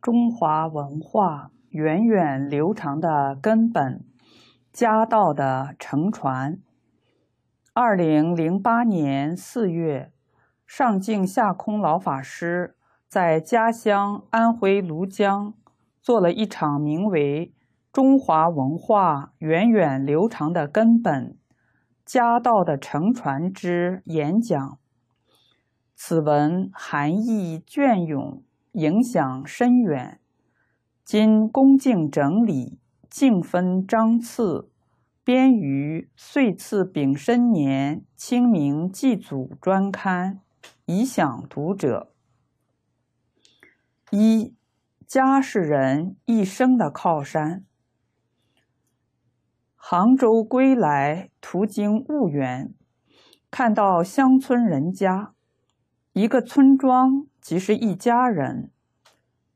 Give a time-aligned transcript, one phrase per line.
[0.00, 4.02] 中华文化源远流长的根本，
[4.72, 6.58] 家道的承传。
[7.74, 10.10] 二零零八年四月，
[10.66, 12.76] 上镜下空老法师
[13.06, 15.52] 在家乡安徽庐江
[16.00, 17.52] 做了一场名为
[17.92, 21.36] “中华文化源远流长的根本，
[22.06, 24.78] 家道的承传”之演讲。
[25.94, 28.42] 此文含义隽永。
[28.72, 30.20] 影响深远，
[31.04, 34.70] 今恭敬整理，敬分章次，
[35.24, 40.40] 编于岁次丙申年清明祭祖专刊，
[40.86, 42.12] 以享读者。
[44.12, 44.54] 一
[45.04, 47.64] 家是人一生的靠山。
[49.74, 52.72] 杭州归来，途经婺源，
[53.50, 55.34] 看到乡村人家，
[56.12, 57.26] 一个村庄。
[57.40, 58.70] 即是一家人，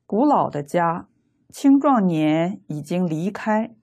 [0.06, 1.08] 古老的家，
[1.50, 3.74] 青壮年已经离开，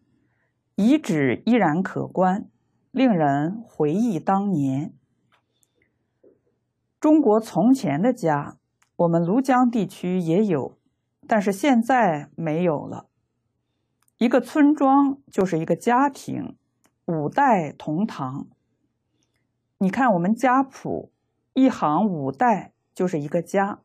[0.76, 2.50] 遗址依然可观，
[2.92, 4.94] 令人回忆当年。
[7.00, 8.58] 中国从前的家，
[8.96, 10.78] 我们庐江地区也有，
[11.28, 13.08] 但是现在没有了。
[14.18, 16.58] 一个村庄就是一个家庭，
[17.06, 18.48] 五代同堂。
[19.78, 21.12] 你看我们家谱，
[21.54, 23.80] 一行五代就是一个家。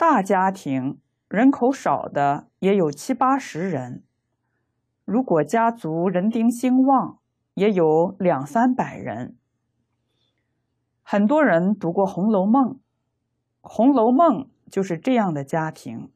[0.00, 0.98] 大家庭
[1.28, 4.02] 人口少的也有七八十人，
[5.04, 7.18] 如果家族人丁兴旺，
[7.52, 9.36] 也有两三百人。
[11.02, 12.68] 很多人读过《红楼梦》，
[13.60, 16.10] 《红楼梦》就是这样的家庭。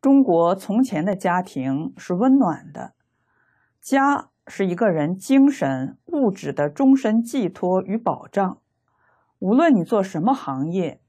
[0.00, 2.94] 中国从前的家庭是温暖的，
[3.80, 8.58] 家是一个人精神物质的终身寄托与保障，
[9.38, 11.00] 无论你做什么行业。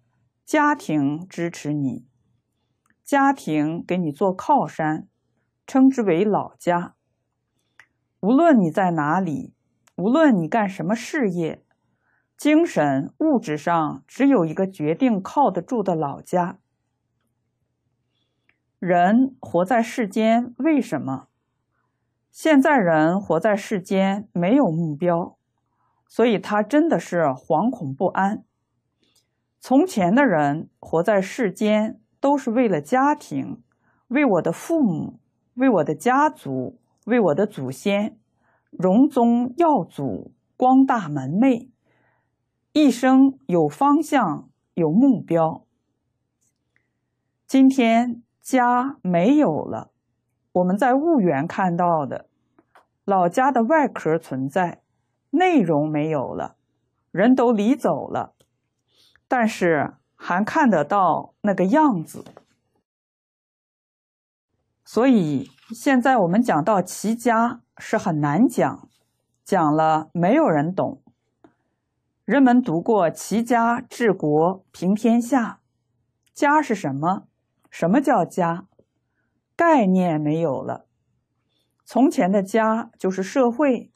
[0.51, 2.05] 家庭支持你，
[3.05, 5.07] 家庭给你做靠山，
[5.65, 6.95] 称之为老家。
[8.19, 9.53] 无论你在哪里，
[9.95, 11.63] 无论你干什么事业，
[12.35, 16.59] 精神物质上只有一个决定靠得住的老家。
[18.77, 21.29] 人活在世间，为什么？
[22.29, 25.37] 现在人活在世间没有目标，
[26.09, 28.43] 所以他真的是惶恐不安。
[29.63, 33.61] 从前的人活在世间，都是为了家庭，
[34.07, 35.19] 为我的父母，
[35.53, 38.17] 为我的家族，为我的祖先，
[38.71, 41.69] 荣宗耀祖，光大门楣，
[42.73, 45.63] 一生有方向，有目标。
[47.45, 49.91] 今天家没有了，
[50.53, 52.25] 我们在婺源看到的，
[53.05, 54.81] 老家的外壳存在，
[55.29, 56.55] 内容没有了，
[57.11, 58.33] 人都离走了。
[59.31, 62.25] 但是还看得到那个样子，
[64.83, 68.89] 所以现在我们讲到齐家是很难讲，
[69.45, 71.01] 讲了没有人懂。
[72.25, 75.61] 人们读过齐家治国平天下，
[76.33, 77.27] 家是什么？
[77.69, 78.67] 什么叫家？
[79.55, 80.87] 概念没有了。
[81.85, 83.93] 从前的家就是社会，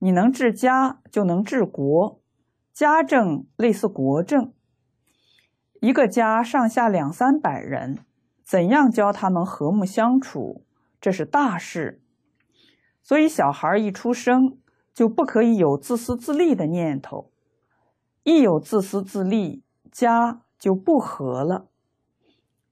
[0.00, 2.20] 你能治家就能治国，
[2.74, 4.52] 家政类似国政。
[5.84, 7.98] 一个家上下两三百人，
[8.42, 10.64] 怎样教他们和睦相处？
[10.98, 12.00] 这是大事。
[13.02, 14.56] 所以小孩一出生
[14.94, 17.30] 就不可以有自私自利的念头，
[18.22, 19.62] 一有自私自利，
[19.92, 21.68] 家就不和了。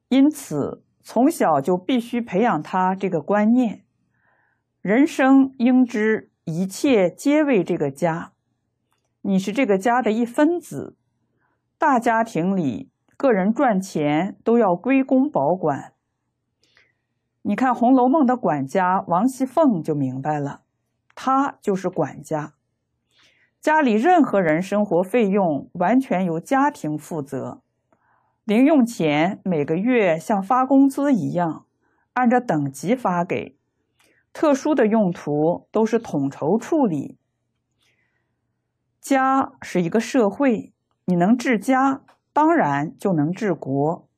[0.09, 3.85] 因此，从小就必须培养他这个观念：
[4.81, 8.33] 人生应知一切皆为这个家，
[9.21, 10.97] 你是这个家的一分子。
[11.77, 12.91] 大家庭里。
[13.23, 15.93] 个人赚钱都要归公保管。
[17.43, 20.63] 你看《红楼梦》的管家王熙凤就明白了，
[21.15, 22.55] 她就是管家，
[23.61, 27.63] 家里任何人生活费用完全由家庭负责，
[28.43, 31.67] 零用钱每个月像发工资一样，
[32.15, 33.57] 按照等级发给，
[34.33, 37.17] 特殊的用途都是统筹处理。
[39.01, 40.73] 家是一个社会，
[41.05, 42.03] 你能治家。
[42.33, 44.09] 当然就能治国，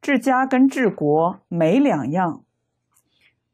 [0.00, 2.44] 治家跟治国没两样。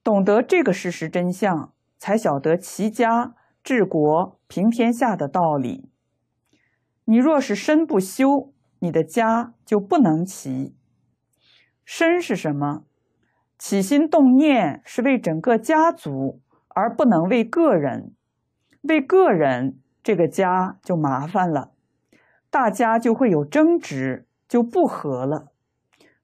[0.03, 5.91] 懂得这个事实真相，才晓得齐家治国平天下的道理。
[7.05, 10.75] 你若是身不修，你的家就不能齐。
[11.85, 12.85] 身是什么？
[13.59, 18.15] 起心动念是为整个家族，而不能为个人。
[18.83, 21.73] 为个人，这个家就麻烦了。
[22.51, 25.53] 大家就会有争执，就不和了。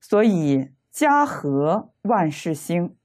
[0.00, 2.96] 所以家和万事兴。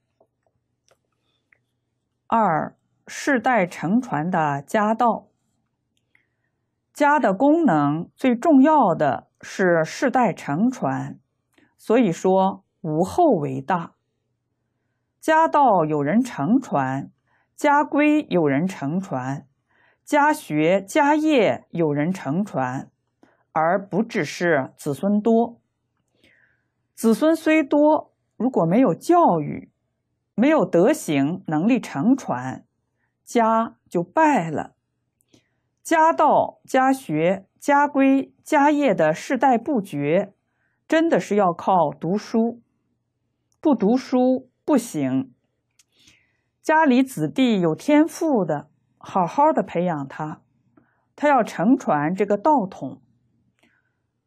[2.27, 2.75] 二
[3.07, 5.27] 世代承传的家道，
[6.93, 11.19] 家的功能最重要的是世代承传，
[11.77, 13.95] 所以说无后为大。
[15.19, 17.11] 家道有人承传，
[17.55, 19.47] 家规有人承传，
[20.05, 22.90] 家学家业有人承传。
[23.53, 25.59] 而不只是子孙多，
[26.95, 29.71] 子孙虽多，如果没有教育，
[30.35, 32.65] 没有德行能力承传，
[33.23, 34.75] 家就败了。
[35.83, 40.33] 家道、家学、家规、家业的世代不绝，
[40.87, 42.61] 真的是要靠读书，
[43.59, 45.33] 不读书不行。
[46.61, 50.41] 家里子弟有天赋的，好好的培养他，
[51.15, 53.01] 他要承传这个道统。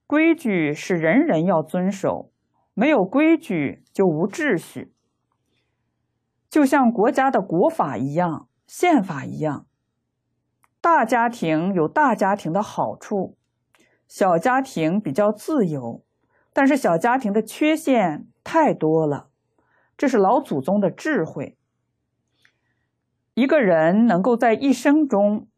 [0.06, 2.31] 规矩是人人要遵守，
[2.75, 4.93] 没有规矩就无秩序。
[6.51, 9.67] 就像国家的国法一样，宪法一样。
[10.81, 13.37] 大家庭有大家庭的好处，
[14.06, 16.05] 小家庭比较自由，
[16.53, 19.31] 但是小家庭的缺陷太多了。
[19.97, 21.56] 这是老祖宗的智慧。
[23.33, 25.49] 一个人能够在一生中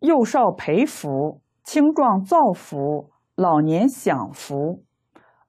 [0.00, 3.13] 幼少培福，青壮造福。
[3.36, 4.84] 老年享福，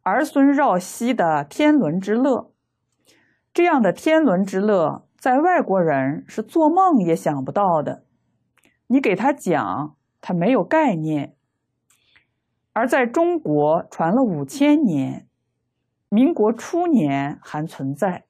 [0.01, 2.51] 儿孙绕膝的天伦之乐，
[3.53, 8.03] 这样的天伦之乐，在外国人是做梦也想不到的。
[8.87, 11.35] 你给他讲，他没有概念；
[12.73, 15.27] 而在中国传了五千年，
[16.09, 18.25] 民国初年还存在，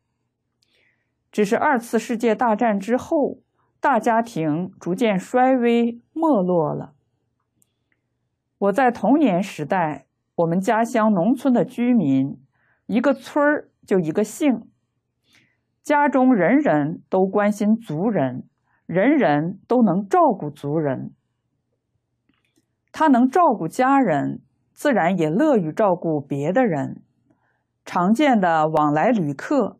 [1.31, 3.39] 只是二次世界大战之后，
[3.79, 6.94] 大家庭逐渐衰微没落了。
[8.57, 10.05] 我在童年时代，
[10.35, 12.39] 我们家乡农村的居民，
[12.85, 14.69] 一个村儿就一个姓，
[15.83, 18.47] 家中人人都关心族人，
[18.85, 21.11] 人人都能照顾族人。
[22.93, 24.41] 他能照顾家人，
[24.71, 27.01] 自然也乐于照顾别的人。
[27.83, 29.79] 常见的往来旅客，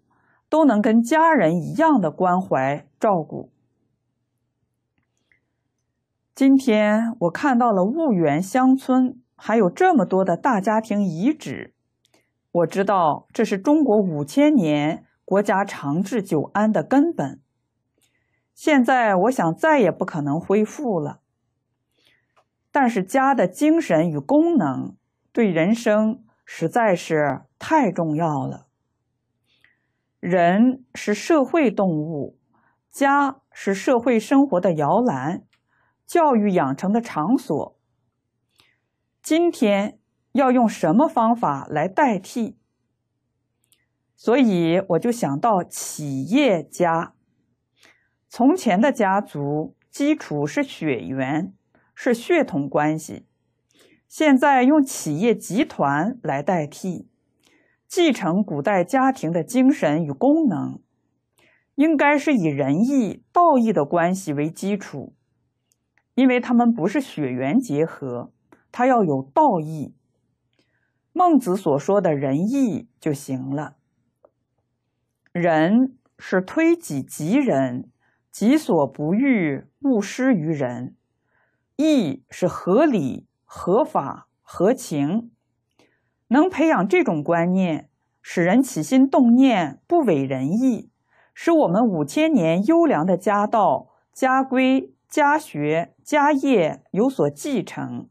[0.50, 3.50] 都能跟家人一样的关怀照顾。
[6.36, 11.74] 今天我看到了婺源乡村还有这么多的大家庭遗址，
[12.52, 17.40] 我知道这是中国五千年国家长治久安的根本。
[18.54, 21.22] 现在我想再也不可能恢复了。
[22.70, 24.98] 但是家的精神与功能
[25.32, 28.68] 对人生实在是太重要了。
[30.20, 32.38] 人是社会动物，
[32.92, 35.45] 家是社会生活的摇篮。
[36.06, 37.80] 教育养成的场所，
[39.24, 40.00] 今天
[40.34, 42.58] 要用什么方法来代替？
[44.16, 47.16] 所以我就想到企业家。
[48.30, 51.54] 从前的家族基础是血缘，
[51.96, 53.26] 是血统关系，
[54.08, 57.10] 现在用企业集团来代替，
[57.88, 60.80] 继承古代家庭的精神与功能，
[61.74, 65.15] 应该是以仁义道义的关系为基础。
[66.16, 68.32] 因为他们不是血缘结合，
[68.72, 69.94] 他要有道义。
[71.12, 73.76] 孟子所说的仁义就行了。
[75.32, 77.90] 仁是推己及人，
[78.32, 80.96] 己所不欲，勿施于人；
[81.76, 85.32] 义是合理、合法、合情。
[86.30, 87.90] 能培养这种观念，
[88.22, 90.90] 使人起心动念不违仁义，
[91.34, 94.95] 使我们五千年优良的家道、家规。
[95.16, 98.10] 家学家业有所继承，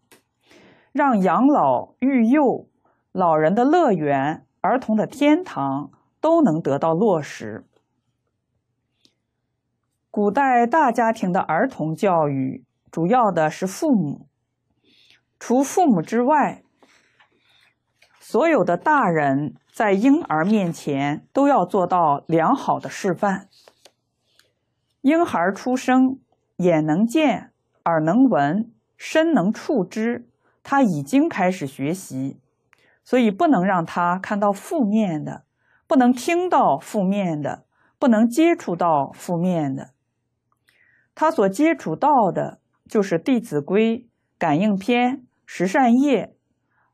[0.90, 2.66] 让养老育幼、
[3.12, 7.66] 老人的乐园、儿童的天堂都能得到落实。
[10.10, 14.26] 古代大家庭的儿童教育，主要的是父母，
[15.38, 16.62] 除父母之外，
[18.18, 23.50] 所有的大人在婴儿面前都要做到良好的示范。
[25.02, 26.18] 婴孩出生。
[26.58, 27.50] 眼能见，
[27.84, 30.28] 耳能闻，身能触之，
[30.62, 32.38] 他已经开始学习，
[33.02, 35.44] 所以不能让他看到负面的，
[35.86, 37.64] 不能听到负面的，
[37.98, 39.90] 不能接触到负面的。
[41.14, 43.98] 他所接触到的就是《弟子规》
[44.38, 46.26] 《感应篇》《十善业》，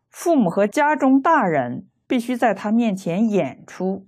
[0.08, 4.06] 父母和家中大人必须在他面前演出，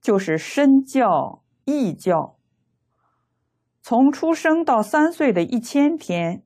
[0.00, 2.37] 就是身教、义教。
[3.88, 6.42] 从出生到三岁的一千天，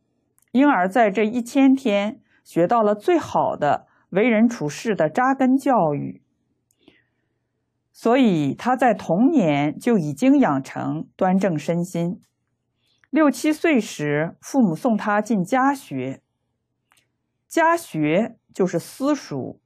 [0.53, 6.23] 婴儿在这一千天学到了最好的为人处事的扎根教育。
[7.91, 12.21] 所以他在童年就已经养成端正身心。
[13.11, 16.23] 六七岁时，父母送他进家学。
[17.49, 19.59] 家学就是私塾，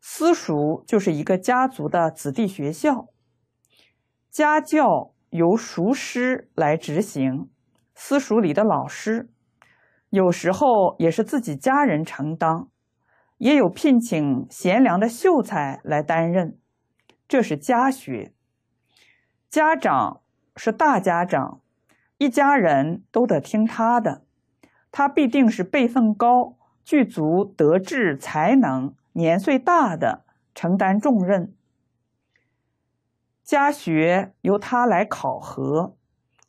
[0.00, 3.08] 私塾就是一个家族的子弟学校。
[4.30, 7.48] 家教由塾师来执行，
[7.94, 9.30] 私塾里的老师
[10.10, 12.68] 有时候也是自己家人承当，
[13.38, 16.58] 也有聘请贤良的秀才来担任。
[17.26, 18.32] 这是家学。
[19.48, 20.20] 家长
[20.56, 21.60] 是大家长。
[22.18, 24.24] 一家人都得听他的，
[24.90, 31.54] 他必定是辈分高、具足德智才能、年岁大的，承担重任。
[33.50, 35.96] 家学由他来考核，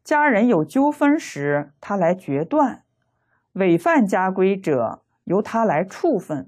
[0.03, 2.83] 家人有纠纷时，他来决断；
[3.53, 6.47] 违犯家规者，由他来处分。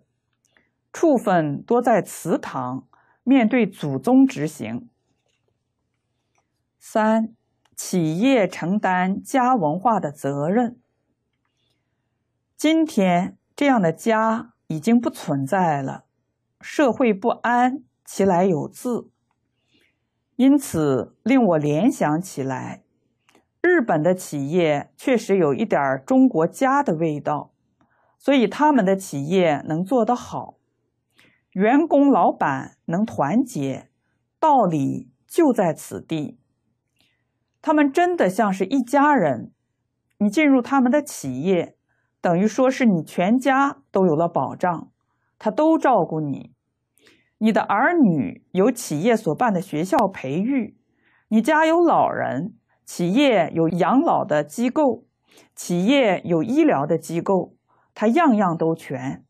[0.91, 2.87] 处分多在祠堂，
[3.23, 4.87] 面对祖宗执行。
[6.77, 7.33] 三。
[7.75, 10.79] 企业承担家文化的责任。
[12.55, 16.05] 今天这样的家已经不存在了，
[16.61, 19.09] 社会不安，其来有自。
[20.43, 22.83] 因此令我联想起来，
[23.61, 27.53] 日本的企业确实有一点中国家的味道，
[28.17, 30.55] 所以他们的企业能做得好，
[31.51, 33.87] 员工老板能团结，
[34.37, 36.37] 道理就在此地。
[37.61, 39.53] 他们真的像是一家人，
[40.17, 41.77] 你进入他们的企业，
[42.19, 44.91] 等于说是你全家都有了保障，
[45.39, 46.51] 他都照顾你。
[47.43, 50.77] 你的儿女有企业所办的学校培育，
[51.27, 52.53] 你家有老人，
[52.85, 55.03] 企业有养老的机构，
[55.53, 57.53] 企业有医疗的机构，
[57.93, 59.25] 它样样都全。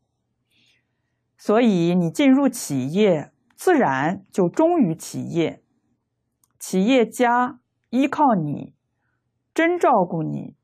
[1.40, 5.64] 所以你进入企业，自然就忠于企业，
[6.60, 7.60] 企业家。
[7.90, 8.74] 依靠你，
[9.54, 10.56] 真照顾你，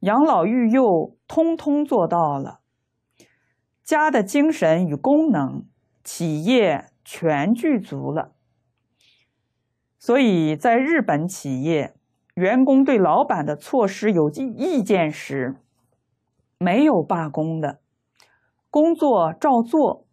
[0.00, 2.60] 养老育幼通通做到了。
[3.84, 5.64] 家的精神与功能，
[6.02, 8.32] 企业全具足了。
[9.98, 11.94] 所以在日本企业，
[12.34, 15.56] 员工对老板的措施有意见时，
[16.58, 17.80] 没有罢工的，
[18.68, 20.06] 工作照做，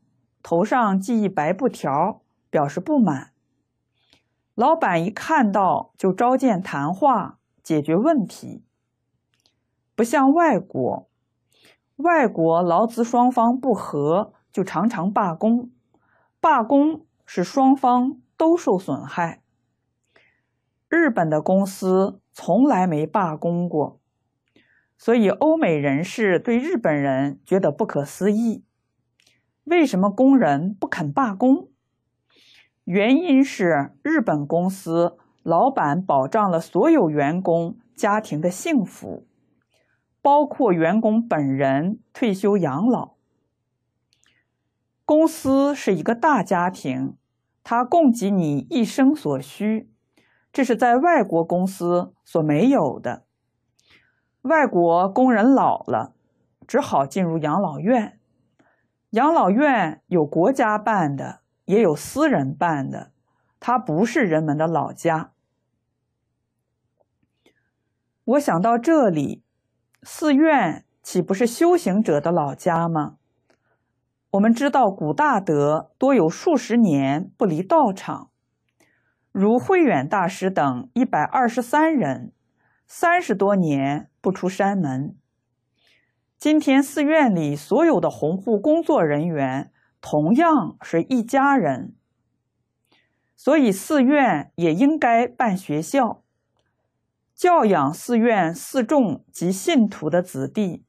[0.44, 3.32] 头上系一白布条，表示不满。
[4.54, 8.64] 老板一看到就召见谈话，解决问题。
[9.96, 11.10] 不像外国，
[11.96, 15.72] 外国劳资双方不和就常常罢工，
[16.42, 19.42] 罢工是双方都受损害。
[20.88, 24.00] 日本的公司从来没罢工过，
[24.98, 28.64] 所以欧美人士对日本人觉得不可思议：
[29.66, 31.70] 为什么工人不肯罢工？
[32.86, 39.28] 原因是日本公司老板保障了所有员工家庭的幸福，
[40.22, 43.19] 包括员工本人退休养老。
[45.10, 47.18] 公司是一个大家庭，
[47.64, 49.90] 它供给你一生所需，
[50.54, 53.26] 这是在外国公司所没有的。
[54.44, 56.14] 外国工人老了，
[56.68, 58.20] 只好进入养老院，
[59.10, 61.40] 养老院有国家办的。
[61.66, 63.12] 也有私人办的，
[63.60, 65.32] 它不是人们的老家。
[68.26, 69.44] 我想到这里，
[70.04, 73.19] 寺院岂不是修行者的老家吗？
[74.32, 78.30] 我们知道古大德多有数十年不离道场，
[79.32, 82.32] 如慧远大师等一百二十三人，
[82.86, 85.16] 三十多年不出山门。
[86.38, 89.72] 今天寺院里所有的红护工作人员。
[90.02, 91.94] 同样是一家人，
[93.36, 96.24] 所以寺院也应该办学校，
[97.36, 100.86] 教养寺院寺众及信徒的子弟；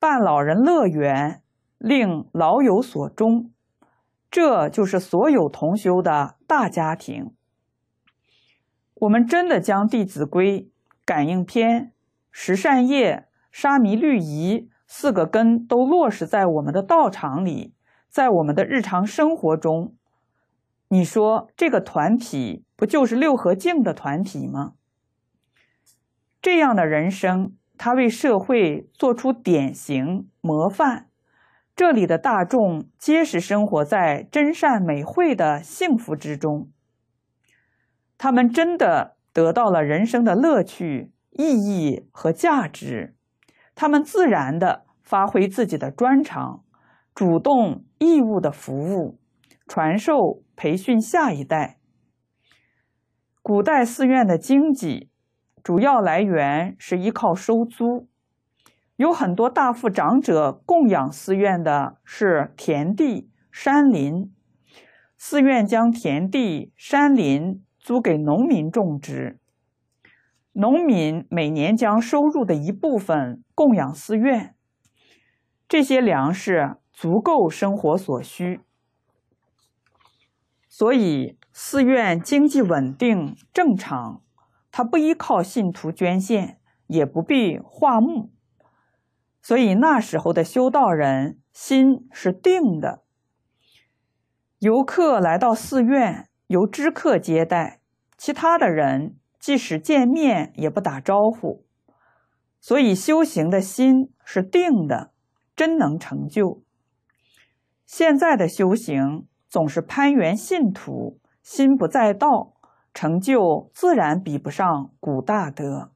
[0.00, 1.44] 办老人乐园，
[1.82, 3.50] 令老有所终。
[4.30, 7.34] 这就是所有同修的大家庭。
[8.94, 10.60] 我们真的将《弟子规》
[11.04, 11.82] 《感应篇》
[12.30, 13.16] 《十善业》
[13.50, 17.74] 《沙弥律仪》四个根都落实在我们的道场里。
[18.08, 19.96] 在我们的日常生活中，
[20.88, 24.74] 你说这个团体不就是六合敬的团体吗？
[26.40, 31.08] 这样的人生，他为社会做出典型模范。
[31.74, 36.70] 这里的大众皆是生活在真善美慧的幸福之中，
[38.18, 43.16] 他们真的得到了人生的乐趣、意义和价值，
[43.74, 46.62] 他们自然的发挥自己的专长。
[47.14, 49.18] 主动义务的服务、
[49.68, 51.76] 传授、培训下一代，
[53.42, 55.10] 古代寺院的经济
[55.62, 58.08] 主要来源是依靠收租，
[59.02, 64.32] 有很多大富长者供养寺院的是田地、山林，
[65.18, 69.40] 寺院将田地、山林租给农民种植，
[70.52, 74.54] 农民每年将收入的一部分供养寺院，
[75.68, 78.60] 这些粮食足够生活所需。
[80.68, 84.22] 所以，寺院经济稳定正常，
[84.70, 88.30] 它不依靠信徒捐献，也不必化木，
[89.42, 93.02] 所以那时候的修道人心是定的。
[94.60, 97.80] 游客来到寺院，由知客接待，
[98.16, 101.66] 其他的人即使见面也不打招呼，
[102.60, 105.12] 所以修行的心是定的，
[105.54, 106.62] 真能成就。
[107.84, 109.26] 现在的修行。
[109.52, 112.54] 总是攀援信徒，心不在道，
[112.94, 115.91] 成就自然比不上古大德。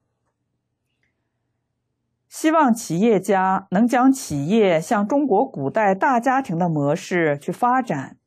[2.39, 8.19] 希望企业家能将企业向中国古代大家庭的模式去发展，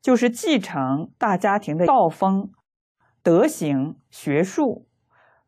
[0.00, 2.52] 就是继承大家庭的道风、
[3.24, 4.86] 德行、学术，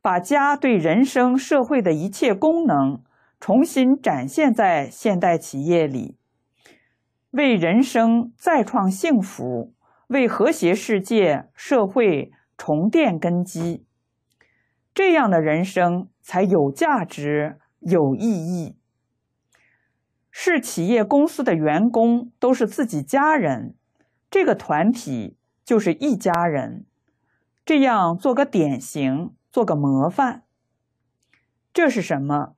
[0.01, 3.05] 把家对人生、社会的一切功能
[3.39, 6.17] 重新展现在现代企业里。
[7.31, 9.75] 为人生再创幸福，
[10.09, 13.87] 为和谐世界社会重奠根基，
[14.93, 18.77] 这样的人生才有价值、有意义。
[20.31, 23.75] 是企业公司的员工都是自己家人，
[24.31, 26.87] 这个团体就是一家人，
[27.65, 30.45] 这样做个典型，做个模范。
[31.73, 32.55] 这是什么？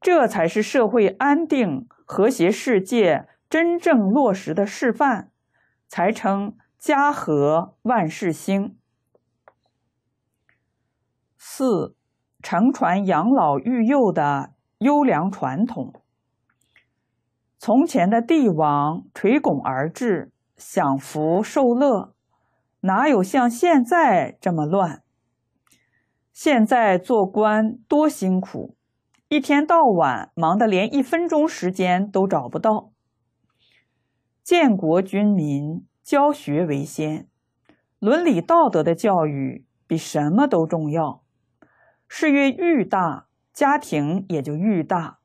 [0.00, 3.28] 这才是社会安定、和谐世界。
[3.50, 5.32] 真正落实的示范，
[5.88, 8.78] 才称家和万事兴。
[11.36, 11.96] 四，
[12.42, 15.92] 承传养老育幼的优良传统。
[17.58, 22.14] 从前的帝王垂拱而治，享福受乐，
[22.80, 25.02] 哪有像现在这么乱？
[26.32, 28.74] 现在做官多辛苦，
[29.28, 32.92] 一天到晚忙得连一分钟时间都找不到。
[34.42, 37.28] 建国军民，教学为先，
[37.98, 41.19] 伦理道德的教育比什么都重要。
[42.12, 45.20] 事业愈大，家庭也就愈大。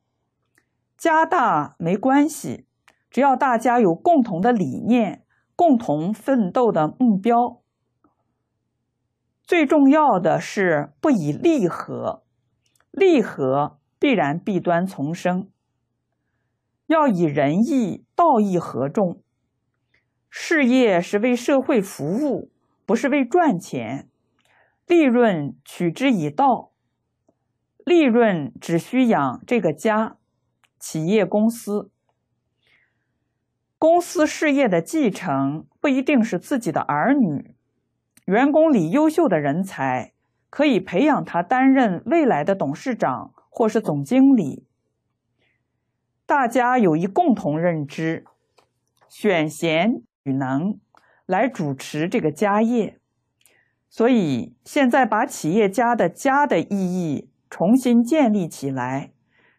[0.96, 2.68] 家大没关系，
[3.10, 7.60] 只要大家有共同的理念，共同奋斗的目标。
[9.44, 12.24] 最重要的是不以利合，
[12.92, 15.50] 利合必然弊端丛生。
[16.86, 19.20] 要以仁义、道义合众。
[20.30, 22.52] 事业是为社会服务，
[22.86, 24.08] 不是为赚钱。
[24.86, 26.74] 利润取之以道，
[27.86, 30.18] 利润只需养这个家。
[30.78, 31.90] 企业公司，
[33.80, 37.56] 公司事业的继承不一定是自己的儿女，
[38.26, 40.14] 员工里优秀的人才，
[40.50, 44.68] 可以培养他担任未来的董事长或是总经理。
[46.28, 48.26] 大家有一共同认知，
[49.08, 50.80] 选贤与能
[51.26, 53.00] 来主持这个家业，
[53.90, 59.12] 所以现在把企业家的家的意义重新建立起来，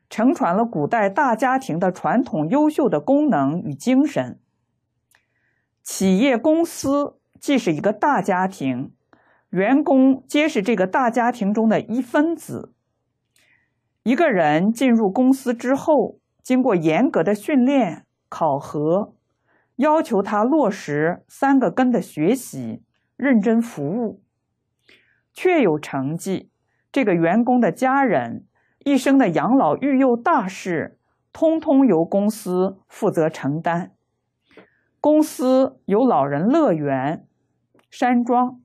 [0.09, 4.41] 承传了古代大家庭的传统优秀的功能与精神。
[5.83, 8.93] 企业公司既是一个大家庭，
[9.51, 12.73] 员工皆是这个大家庭中的一分子。
[14.03, 16.19] 一个人进入公司之后。
[16.47, 19.17] 经过严格的训练考核，
[19.79, 22.85] 要求他落实三个根的学习，
[23.17, 24.23] 认真服务，
[25.33, 26.53] 确有成绩。
[26.97, 28.47] 这个员工的家人
[28.83, 30.99] 一生的养老育幼大事，
[31.31, 33.93] 通通由公司负责承担。
[34.99, 37.27] 公司有老人乐园、
[37.91, 38.63] 山庄，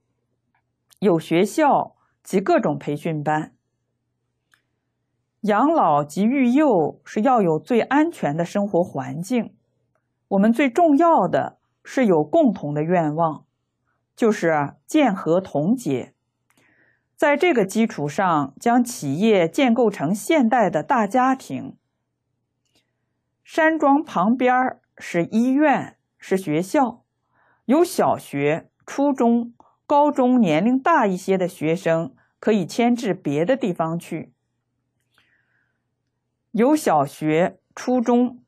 [1.00, 3.52] 有学校及各种培训班。
[5.41, 9.54] 养老及育幼是要有最安全的生活环境。
[10.30, 13.44] 我们最重要的是有共同的愿望，
[14.15, 16.13] 就是建和同解。
[17.21, 21.77] 在这个基础上，将企业建构成现代的大家庭。
[23.43, 27.03] 山庄旁边是医院，是学校，
[27.65, 29.53] 有小学、初中、
[29.86, 34.34] 高中，年龄大一些的学生可以迁至别的地方去。
[36.49, 38.43] 有小学、初中、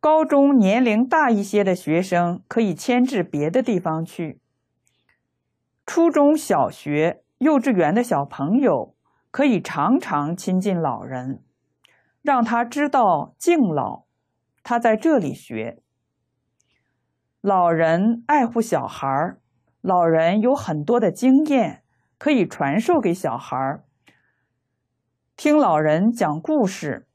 [0.00, 4.40] 高中，年龄大一些的学生可以迁至别的地方去。
[5.84, 8.96] 初中小学、幼稚园的小朋友
[9.30, 11.44] 可以常常亲近老人，
[12.20, 14.06] 让他知道敬老。
[14.64, 15.80] 他在这里学。
[17.40, 19.36] 老人爱护小孩，
[19.80, 21.84] 老人有很多的经验
[22.18, 23.80] 可以传授给小孩。
[25.36, 27.06] 听老人讲故事，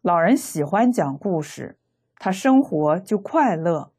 [0.00, 1.76] 老人喜欢讲故事，
[2.18, 3.90] 他生活就快乐，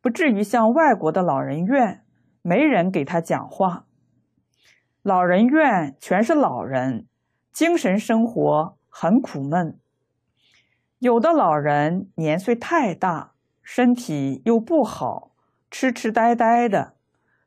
[0.00, 2.04] 不至于像外国的老人院，
[2.42, 3.86] 没人给他讲话。
[5.08, 7.06] 老人院全是老人，
[7.50, 9.80] 精神生活很苦闷。
[10.98, 15.30] 有的老人年岁太大，身体又不好，
[15.70, 16.96] 痴痴呆呆的，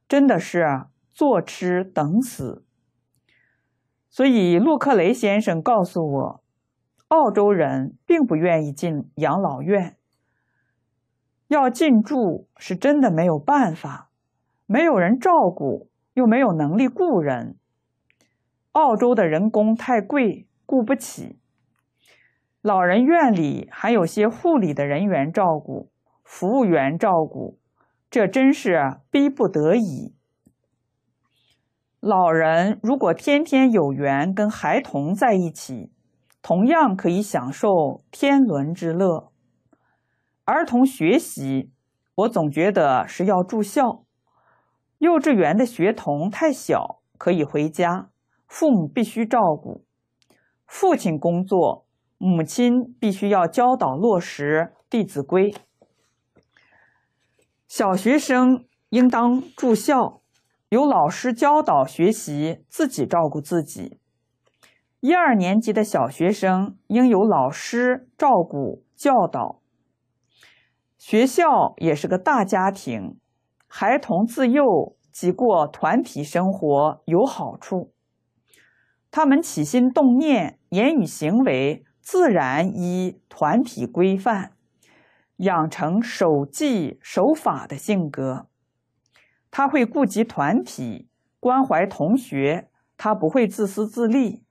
[0.10, 2.66] 真的是坐吃等死。
[4.10, 6.44] 所以，洛克雷先生告诉我，
[7.10, 9.98] 澳洲人并不愿意进养老院。
[11.48, 14.10] 要进驻是真的没有办法，
[14.66, 17.58] 没有人照顾，又没有能力雇人。
[18.74, 21.40] 澳洲的人工太贵，雇不起。
[22.62, 25.92] 老人院里还有些护理的人员照顾，
[26.24, 27.60] 服务员照顾，
[28.10, 30.14] 这真是逼不得已。
[32.00, 35.92] 老人如果天天有缘跟孩童在一起，
[36.42, 39.32] 同样可以享受天伦之乐。
[40.46, 41.72] 儿童学习，
[42.16, 44.04] 我总觉得是要住校。
[45.02, 48.12] 幼稚园的学童太小，可以回家，
[48.46, 49.84] 父母必须照顾。
[50.68, 51.88] 父亲工作，
[52.20, 55.52] 母亲必须要教导落实《弟子规》。
[57.68, 60.22] 小学生应当住校。
[60.70, 64.00] 由老师教导学习，自己照顾自己。
[65.00, 69.62] 一二年级的小学生应有老师照顾教导。
[71.00, 73.18] 学校也是个大家庭，
[73.74, 77.94] 孩童自幼即过团体生活有好处。
[79.10, 84.52] 他们起心动念、言语行为自然依团体规范，
[85.38, 88.48] 养成守纪守法的性格。
[89.50, 91.08] 他会顾及团体，
[91.40, 94.44] 关怀同学，他不会自私自利，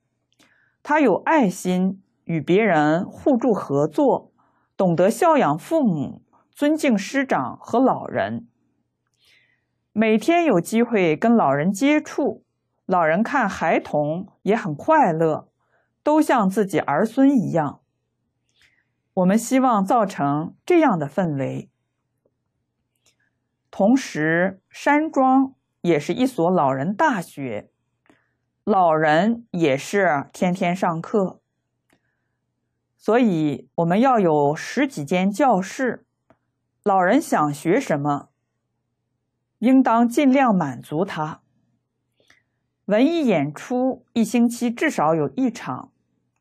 [0.82, 4.32] 他有爱心，与别人互助合作，
[4.78, 8.46] 懂得孝养父母，尊敬师长和老人。
[9.92, 12.44] 每天有机会跟老人接触，
[12.86, 15.48] 老人看孩童也很快乐，
[16.04, 17.80] 都像自己儿孙一样。
[19.14, 21.70] 我们希望造成这样的氛围。
[23.68, 27.70] 同时，山庄也是一所老人大学，
[28.62, 31.40] 老人也是天天上课，
[32.96, 36.06] 所以我们要有十几间教室。
[36.82, 38.29] 老人想学什么，
[39.60, 41.40] 应当尽量满足他。
[42.86, 45.92] 文艺演出一星期至少有一场，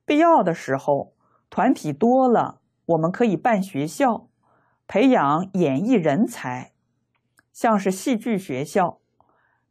[0.04, 1.14] 必要的时候，
[1.50, 4.28] 团体多了，我们可以办学校，
[4.88, 6.72] 培养演艺人才。
[7.52, 9.00] 像是戏剧学校，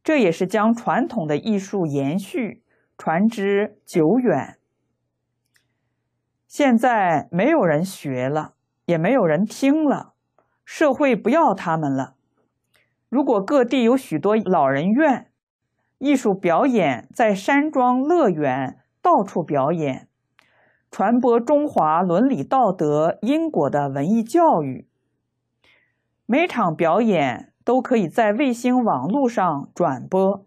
[0.04, 2.62] 这也是将传统的艺术延续
[2.96, 4.58] 传之久远。
[6.46, 10.12] 现在没有人学了，也没有人听了，
[10.64, 12.17] 社会不要他们了。
[13.08, 15.30] 如果各地有许多老人院，
[15.98, 20.08] 艺术表演在山庄乐园到处表演，
[20.90, 24.86] 传播中华伦理道德因果的文艺教育，
[26.26, 27.46] 每场表演。
[27.68, 30.46] 都可以在卫星网络上转播，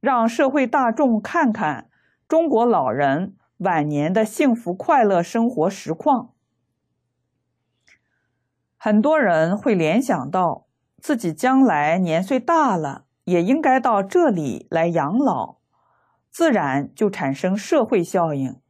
[0.00, 1.88] 让社会大众看看
[2.28, 6.32] 中国老人晚年的幸福快乐生活实况。
[8.76, 10.66] 很多人会联想到
[11.02, 15.56] 自己将来年岁大了，也应该到这里来养老，
[16.30, 18.60] 自然就产生社会效应。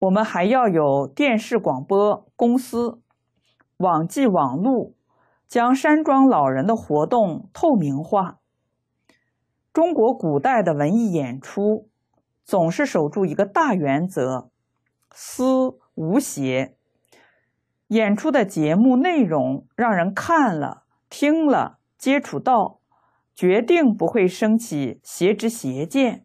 [0.00, 3.00] 我们还要有电视广播公司、
[3.76, 4.94] 网际网络。
[5.46, 8.38] 将山庄老人的活动透明化。
[9.70, 11.90] 中国古代的文艺演出
[12.42, 14.48] 总是守住一个大原则：
[15.10, 16.78] 思无邪。
[17.92, 22.80] 演出的节目内容让人看了、听了、接触到，
[23.34, 26.24] 决定不会升起邪知邪见。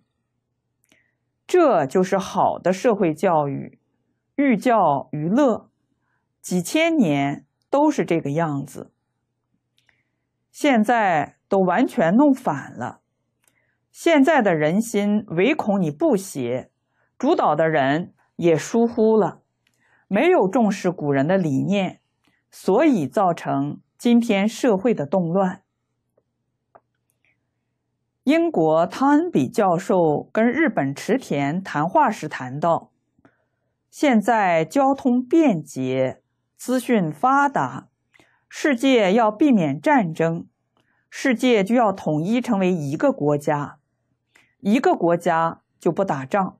[1.46, 3.80] 这就是好的社会教育，
[4.38, 5.70] 寓教于乐，
[6.42, 8.94] 几千年都是这个样子。
[10.50, 13.02] 现在都完全弄反了，
[13.92, 16.72] 现在的人心唯恐你不邪，
[17.18, 19.42] 主导的人也疏忽了，
[20.08, 22.00] 没有重视古人的理念，
[22.50, 25.64] 所以造成今天社会的动乱。
[28.24, 32.92] 英国汤恩比教授跟日本池田谈话时谈到，
[33.90, 36.22] 现在交通便捷，
[36.58, 37.88] 资讯发达，
[38.50, 40.46] 世界要避免战争，
[41.10, 43.80] 世界就要统一成为一个国家，
[44.60, 46.58] 一个国家就不打仗，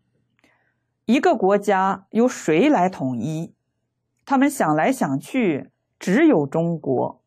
[1.08, 3.56] 一个国家由谁来统一？
[4.26, 7.24] 他们想来想去，只有中国。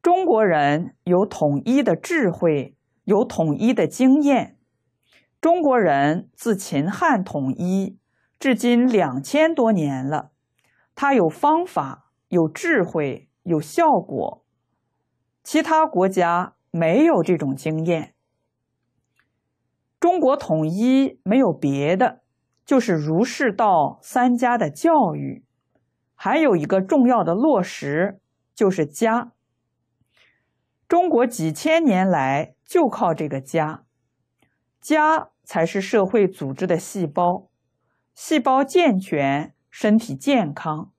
[0.00, 2.76] 中国人有统一的智慧。
[3.04, 4.56] 有统一的经验，
[5.38, 7.98] 中国人自秦汉统一
[8.38, 10.30] 至今两千多年了，
[10.94, 14.42] 他有方法、有智慧、有效果，
[15.42, 18.14] 其他国家没有这种经验。
[20.00, 22.22] 中国统一没有别的，
[22.64, 25.44] 就是儒释道三家的教育，
[26.14, 28.20] 还有一个重要的落实，
[28.54, 29.32] 就是家。
[30.88, 32.54] 中国几千年来。
[32.66, 33.84] 就靠这个家，
[34.80, 37.50] 家才是社会组织的细胞。
[38.14, 40.90] 细胞健全，身体健康；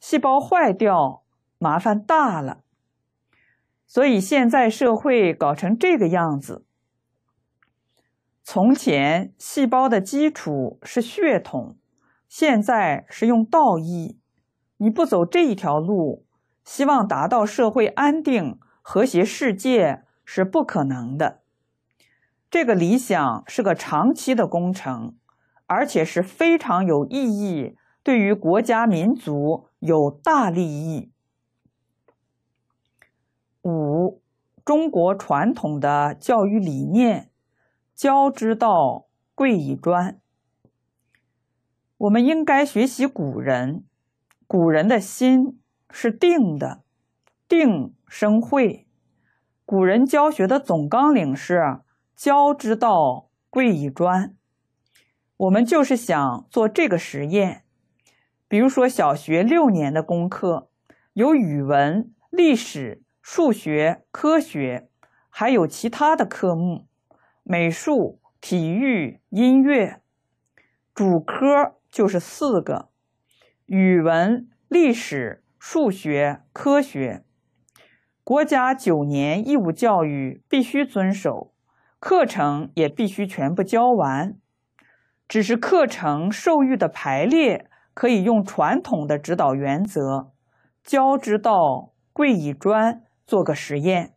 [0.00, 1.22] 细胞坏掉，
[1.58, 2.64] 麻烦大了。
[3.86, 6.66] 所以现在社会搞成这个样子。
[8.44, 11.76] 从前细胞的基础是血统，
[12.28, 14.20] 现在是用道义。
[14.76, 16.24] 你不走这一条路，
[16.64, 20.04] 希望达到社会安定、和谐世界。
[20.26, 21.42] 是不可能的。
[22.50, 25.16] 这个理想是个长期的工程，
[25.66, 31.12] 而且是非常有意义，对于国家民族有大利益。
[33.64, 34.22] 五，
[34.64, 37.28] 中国传统的教育理念：
[37.94, 40.18] 教之道，贵以专。
[41.96, 43.84] 我们应该学习古人，
[44.48, 46.82] 古人的心是定的，
[47.48, 48.88] 定生慧。
[49.64, 51.80] 古人教学的总纲领是
[52.16, 54.34] “教之道，贵以专”。
[55.38, 57.64] 我们就是想做这个实验。
[58.48, 60.68] 比如说，小学六年的功课
[61.12, 64.88] 有语文、历史、数学、科学，
[65.30, 66.86] 还有其他的科目，
[67.46, 70.00] 美术、体育、音乐。
[70.94, 72.88] 主科就是四个：
[73.66, 77.22] 语文、历史、数学、科学。
[78.22, 81.52] 国家九年义务教育必须遵守，
[82.00, 84.38] 课程也必须全部教完。
[85.28, 90.32] 只是课程授予的排列可以用传统的指导原则
[90.82, 94.13] “教之道，贵以专”做个实验，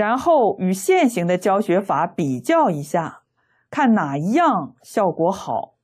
[0.00, 3.20] 然后与现行的教学法比较一下，
[3.70, 5.74] 看哪一样效果好。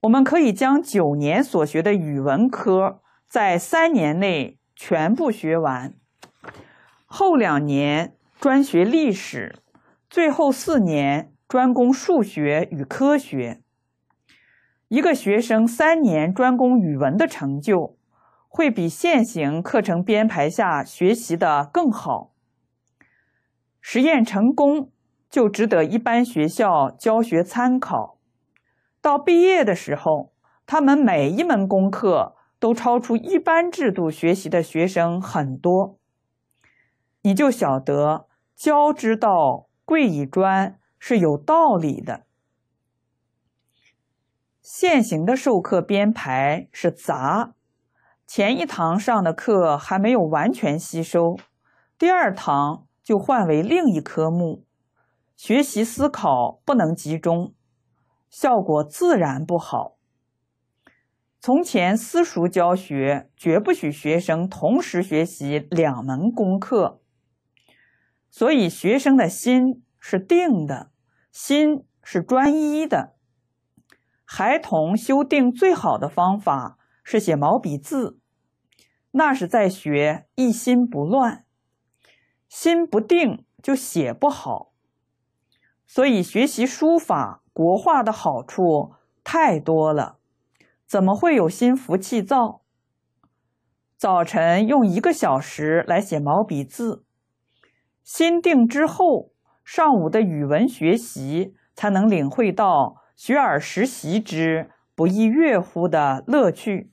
[0.00, 4.58] 我们可以将九年所学的语文科在三年内。
[4.78, 5.94] 全部学完，
[7.06, 9.56] 后两年专学历史，
[10.10, 13.62] 最后四年专攻数学与科学。
[14.88, 17.96] 一个学生三年专攻语文的成就，
[18.48, 22.32] 会比现行课程编排下学习的更好。
[23.88, 24.90] 实验成功，
[25.30, 28.18] 就值得一般学校教学参考。
[29.00, 30.32] 到毕业的时候，
[30.66, 32.34] 他们每一门功课。
[32.58, 35.98] 都超出一般制度学习的学生很多，
[37.20, 42.24] 你就晓得教之道贵以专是有道理的。
[44.62, 47.52] 现行的授课编排是杂，
[48.26, 51.36] 前一堂上的课还没有完全吸收，
[51.98, 54.66] 第二堂就换为另一科目，
[55.36, 57.54] 学习思考不能集中，
[58.28, 59.96] 效果自然不好。
[61.38, 67.00] 从前私塾教学绝不许学生同时学习两门功课，
[68.28, 70.90] 所以学生的心是定的，
[71.30, 73.14] 心是专一的。
[74.24, 78.18] 孩童修定最好的方法是写毛笔字，
[79.12, 81.45] 那是在学一心不乱。
[82.48, 84.72] 心不定就写不好，
[85.86, 90.18] 所以学习书法、国画的好处太多了。
[90.86, 92.62] 怎么会有心浮气躁？
[93.96, 97.04] 早晨用一个小时来写毛笔字，
[98.04, 99.32] 心定之后，
[99.64, 106.92] 上午的语文学习才能领会到“学而时习之，不亦说乎”的乐趣。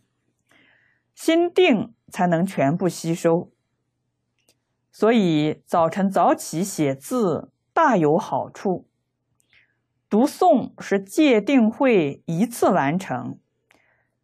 [1.13, 3.52] 心定才能全部吸收。
[4.93, 8.87] 所以早晨早起写字大有好处。
[10.07, 13.39] 读诵是戒定慧一次完成。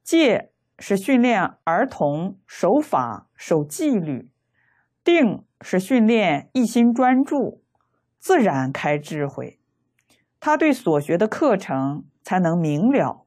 [0.04, 4.30] 戒是训练儿童守法、守纪律；
[5.04, 7.62] 定是训练一心专注；
[8.20, 9.60] 自然开智慧，
[10.40, 13.26] 他对所学的课程才能明了。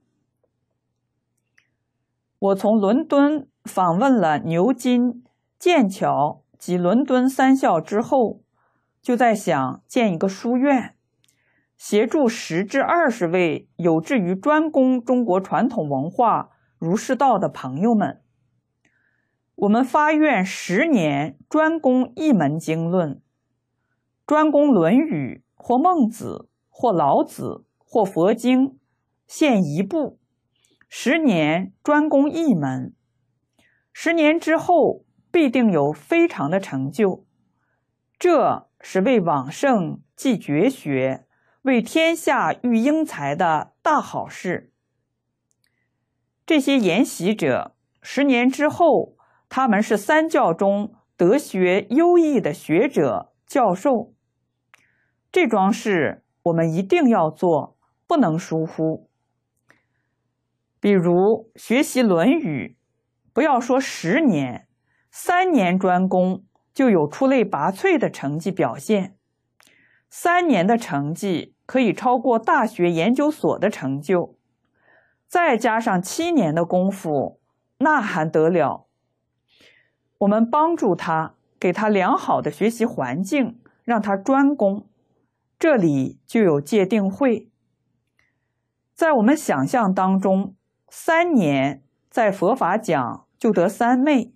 [2.38, 5.24] 我从伦敦访问了牛津、
[5.58, 8.40] 剑桥及伦敦三校之后，
[9.00, 10.94] 就在想建一个书院，
[11.76, 18.22] 协助十至二十位有志于专攻中国传统文化、儒释道的朋友们。
[19.56, 23.20] 我们发愿十年专攻一门经论，
[24.24, 27.42] 专攻《论语》或《孟子》或《老子》
[27.76, 28.78] 或佛经，
[29.26, 30.20] 限一部。
[30.88, 32.94] 十年专攻一门，
[33.92, 37.26] 十年之后必定有非常的成就。
[38.18, 41.26] 这是为往圣继绝学，
[41.62, 44.70] 为天下育英才的大好事。
[46.46, 49.16] 这些研习者，十年之后。
[49.54, 54.14] 他们是三教中德学优异的学者、教授。
[55.30, 59.10] 这桩事我们一定要做，不能疏忽。
[60.80, 62.78] 比如学习《论语》，
[63.34, 64.66] 不要说十年，
[65.14, 69.14] 三年专攻就有出类拔萃的成绩表现。
[70.08, 74.34] 三年的成绩可以超过大学研究所的成就，
[75.28, 77.38] 再加上七年的功夫，
[77.78, 78.86] 那还得了？
[80.20, 84.88] 我们帮助他，给他良好的学习环境，让他专攻。
[85.58, 87.50] 这里就有界定会。
[88.94, 90.54] 在我们想象当中，
[90.88, 94.32] 三年在佛法讲就得三昧，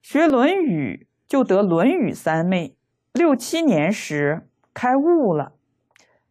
[0.00, 2.76] 学《论语》就得《论语》三昧。
[3.12, 5.54] 六七年时开悟了，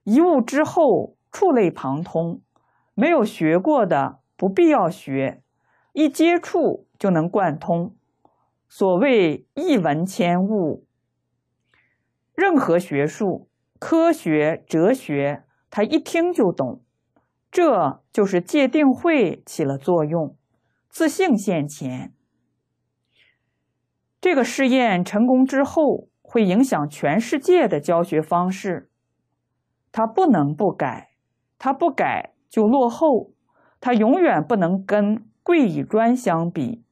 [0.03, 2.41] 一悟之后触类旁通，
[2.93, 5.43] 没有学过的不必要学，
[5.91, 7.95] 一接触就能贯通。
[8.69, 10.85] 所谓一文千悟，
[12.33, 13.49] 任何学术、
[13.79, 16.81] 科学、哲学，他一听就懂。
[17.51, 20.35] 这就是戒定慧起了作用，
[20.89, 22.13] 自信现前。
[24.19, 28.89] 这个试验成功之后，会影响全世界的教学方式。
[29.91, 31.11] 它不能不改，
[31.57, 33.31] 它不改就落后，
[33.79, 36.83] 它永远不能跟贵以专相比。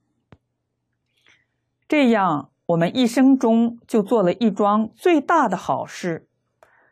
[1.88, 6.28] 这样，我们一生中就做了一桩最大的好事。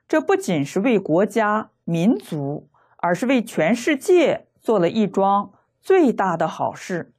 [0.08, 7.13] 这不仅是为国家民族，而是为全世界做了一桩最大的好事。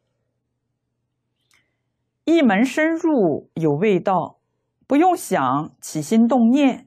[2.25, 4.39] 一门深入有味道，
[4.87, 6.87] 不用想起心动念，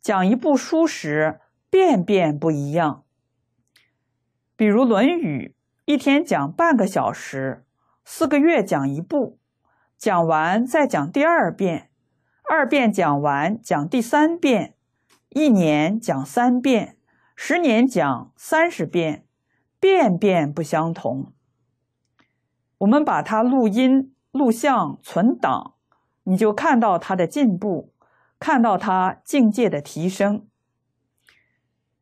[0.00, 1.40] 讲一部书时
[1.70, 3.04] 遍遍不一样。
[4.56, 5.54] 比如《论语》，
[5.92, 7.64] 一天讲半个小时，
[8.04, 9.38] 四个月讲一部。
[9.96, 11.88] 讲完再讲第二遍，
[12.50, 14.74] 二遍讲完讲第三遍，
[15.28, 16.96] 一年讲三遍，
[17.36, 19.24] 十年讲三十遍，
[19.78, 21.32] 遍遍不相同。
[22.78, 25.74] 我们把它录音、录像、存档，
[26.24, 27.94] 你就看到他的进步，
[28.40, 30.44] 看到他境界的提升。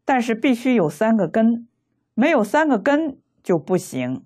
[0.07, 1.69] 但是必须有三个根，
[2.15, 4.25] 没有三个根就不行。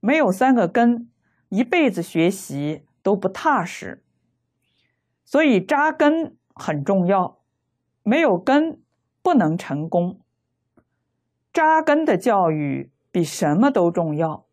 [0.00, 1.08] 没有三个根，
[1.50, 2.82] 一辈子学习。
[3.06, 4.02] 都不踏实，
[5.24, 7.38] 所以扎根很重要。
[8.02, 8.82] 没有根
[9.22, 10.18] 不能成功。
[11.52, 14.48] 扎根的教育比什么都重要。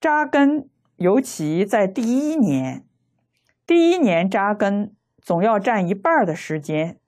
[0.00, 2.84] 扎根尤其在第一年，
[3.66, 7.00] 第一年扎根总要占一半的时间，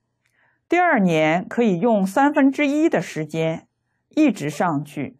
[0.67, 3.67] 第二年可以用三分之一的时间
[4.09, 5.19] 一直上去。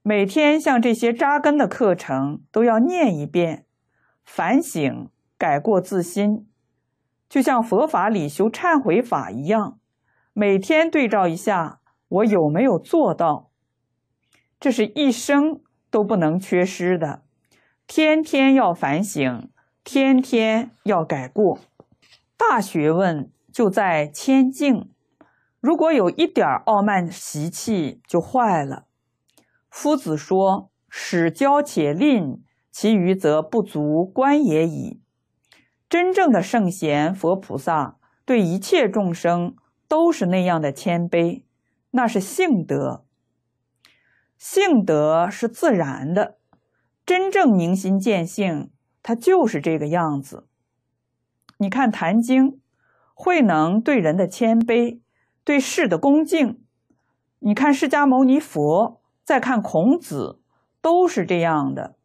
[0.00, 3.66] 每天像这些扎根的课程都要念一遍，
[4.24, 6.48] 反省、改过自新，
[7.28, 9.78] 就像佛法里修忏悔法一样，
[10.32, 13.50] 每天对照一下我有没有做到，
[14.58, 15.60] 这是一生
[15.90, 17.23] 都不能缺失的。
[17.86, 19.48] 天天要反省，
[19.84, 21.58] 天天要改过，
[22.36, 24.90] 大学问就在谦敬。
[25.60, 28.86] 如果有一点傲慢习气，就坏了。
[29.70, 35.00] 夫子说：“使教且吝，其余则不足观也已。”
[35.88, 39.54] 真正的圣贤佛菩萨对一切众生
[39.86, 41.44] 都是那样的谦卑，
[41.90, 43.04] 那是性德。
[44.36, 46.38] 性德是自然的，
[47.06, 48.70] 真正明心见性，
[49.02, 50.48] 它就是这个样子。
[51.58, 52.52] 你看《坛经》，
[53.14, 55.00] 慧能对人的谦卑，
[55.44, 56.58] 对事的恭敬；
[57.38, 59.00] 你看释迦牟尼佛。
[59.24, 60.42] 再看孔子，
[60.82, 61.96] 都是这样的，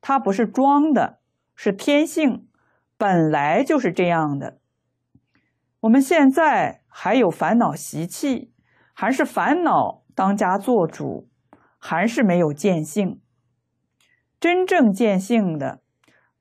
[0.00, 1.18] 他不是装的，
[1.56, 2.46] 是天性，
[2.96, 4.60] 本来就是这样的。
[5.80, 8.52] 我们现在还有烦恼习气，
[8.92, 11.28] 还是烦恼当家做主，
[11.76, 13.20] 还是没有见性。
[14.40, 15.82] 真正见性的，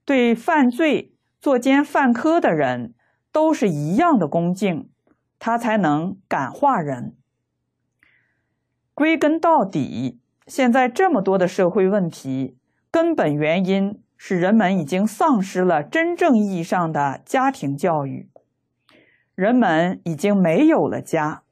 [0.05, 2.93] 对犯罪作奸犯科的人，
[3.31, 4.89] 都是一样的恭敬，
[5.37, 7.17] 他才能感化人。
[8.93, 12.57] 归根到底，现在这么多的社会问题，
[12.89, 18.29] 根本原因是人们已经丧失了真正意义上的家庭教育。
[19.35, 21.43] 人们已经没有了家，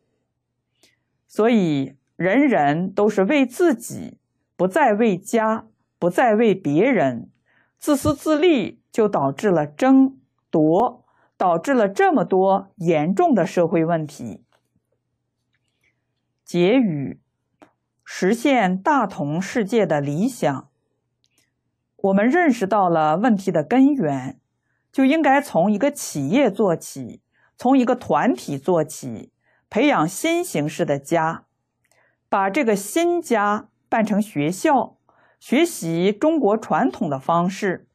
[1.26, 4.18] 所以人人都是为自己，
[4.58, 5.68] 不再为家，
[6.00, 7.30] 不再为别人，
[7.78, 10.20] 自私自利，就导致了争
[10.50, 11.06] 夺，
[11.38, 14.43] 导致了这么多严重的社会问题。
[16.43, 17.22] 结语：
[18.04, 20.70] 实现大同世界的理想，
[21.98, 24.39] 我们认识到了问题的根源，
[24.91, 27.22] 就应该从一个企业做起。
[27.60, 29.32] 从一个团体做起，
[29.68, 31.45] 培养新形式的家，
[32.30, 34.97] 把这个新家办成学校，
[35.39, 37.88] 学习中国传统的方式。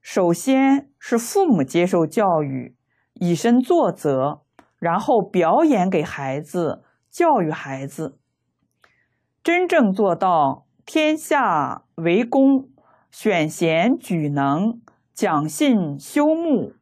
[0.00, 2.76] 首先是父母接受教育，
[3.14, 4.42] 以身作则，
[4.78, 8.18] 然后表演给孩子，教育孩子，
[9.42, 12.68] 真正做到天下为公，
[13.10, 14.80] 选贤举能，
[15.14, 16.72] 讲信修睦。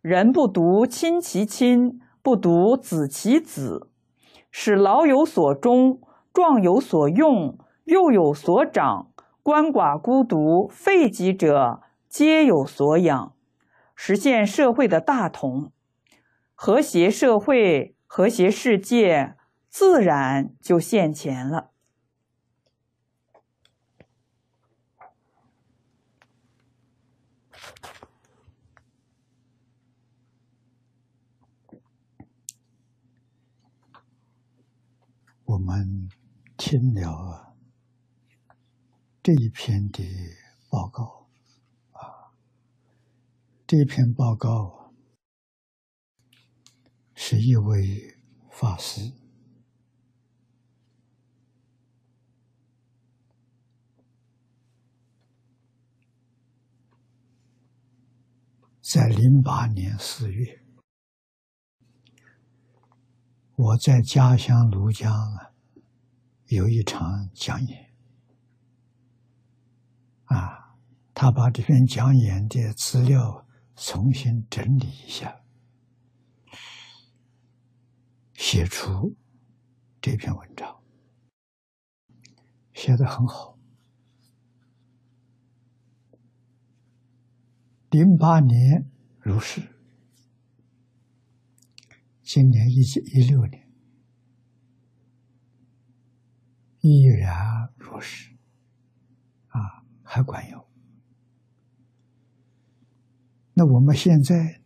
[0.00, 3.90] 人不独亲其亲，不独子其子，
[4.50, 6.00] 使老有所终，
[6.32, 9.12] 壮有所用，幼有所长，
[9.44, 13.32] 鳏寡孤独废疾者皆有所养，
[13.94, 15.70] 实现社会的大同，
[16.56, 19.36] 和谐社会，和谐世界，
[19.68, 21.70] 自然就现前了。
[35.44, 36.08] 我们
[36.56, 37.45] 听了
[39.26, 40.04] 这一篇的
[40.70, 41.26] 报告，
[41.90, 42.30] 啊，
[43.66, 44.94] 这篇报告
[47.12, 48.16] 是一位
[48.52, 49.00] 法师
[58.80, 60.62] 在零八年四月。
[63.56, 65.50] 我在家乡庐江啊，
[66.46, 67.85] 有一场讲演，
[70.26, 70.76] 啊，
[71.14, 75.40] 他把这篇讲演的资料重新整理一下，
[78.34, 79.16] 写出
[80.00, 80.82] 这篇文章，
[82.74, 83.58] 写的很好。
[87.90, 89.62] 零八年入世。
[92.22, 93.72] 今年一九一六年，
[96.80, 98.35] 依然如是，
[100.06, 100.64] 还管用。
[103.52, 104.62] 那我们现在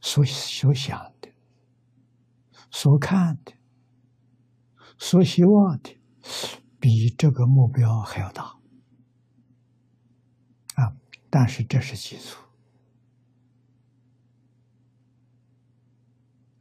[0.00, 1.28] 所所想的、
[2.70, 3.52] 所看的、
[4.98, 5.96] 所希望的，
[6.80, 8.58] 比这个目标还要大，
[10.74, 10.96] 啊，
[11.28, 12.42] 但是这是基础。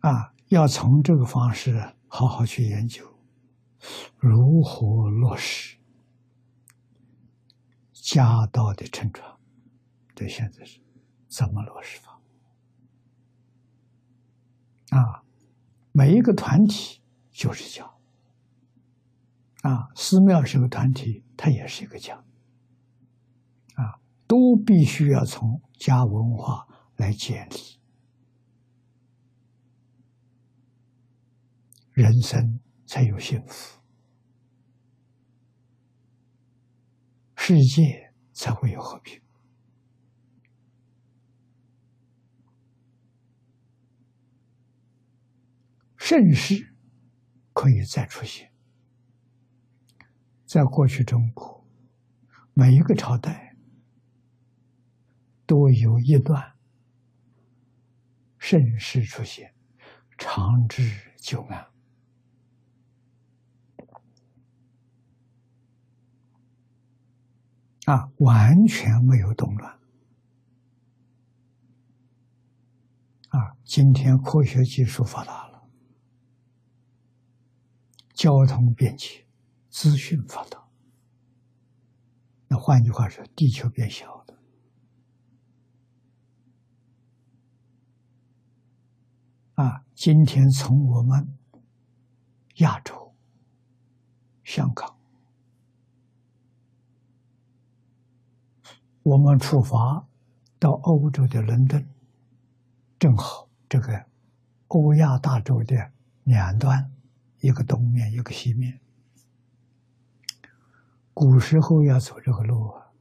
[0.02, 3.18] 啊，要从这个方式好好去研究，
[4.18, 5.79] 如何落实
[8.10, 9.38] 家道的承传。
[10.16, 10.82] 这，现在是
[11.28, 12.20] 怎么落实法？
[14.90, 15.24] 啊，
[15.92, 17.86] 每一个团体就是家。
[19.62, 22.16] 啊，寺庙是个团体，它也是一个家。
[23.76, 27.80] 啊，都必须要从家文化来建立。
[31.92, 33.79] 人生才有幸福，
[37.50, 39.20] 世界才会有和平。
[45.98, 46.76] 盛世
[47.52, 48.54] 可以再出现，
[50.46, 51.68] 在过去中国，
[52.54, 53.58] 每一个朝代
[55.48, 56.56] 都有一段
[58.38, 59.56] 盛世出现，
[60.20, 60.88] 长治
[61.18, 61.79] 久安。
[67.90, 69.80] 啊，完全没有动乱。
[73.30, 75.68] 啊，今天科学技术发达了，
[78.14, 79.26] 交通便捷，
[79.72, 80.70] 资讯发达。
[82.48, 84.40] 那换句话说，地球变小了。
[89.56, 91.36] 啊，今天从我们
[92.58, 93.16] 亚洲、
[94.44, 94.99] 香港，
[99.04, 100.08] 我们出发
[100.60, 101.88] 到欧洲的伦敦，
[103.00, 104.06] 正好这个
[104.68, 105.92] 欧亚大洲的
[106.24, 106.92] 两端，
[107.40, 108.80] 一个东面，一个西面。
[111.14, 112.92] 古时候要走这个路啊，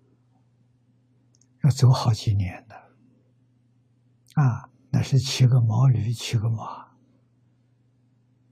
[1.62, 2.74] 要走好几年的，
[4.42, 6.88] 啊，那是骑个毛驴，骑个马，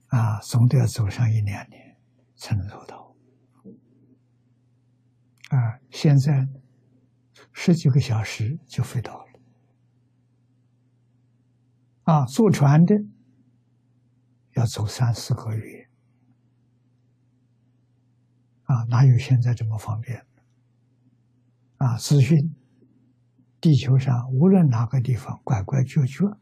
[0.07, 1.97] 啊，总得要走上一两年
[2.35, 3.15] 才能走到。
[5.49, 6.47] 啊，现在
[7.59, 9.31] 十几个小时就飞到了，
[12.03, 12.95] 啊，坐船的
[14.53, 15.89] 要走三四个月。
[18.65, 20.23] 啊，哪有现在这么方便？
[21.77, 22.53] 啊，资讯，
[23.59, 26.37] 地球上无论哪个地方，拐拐角角，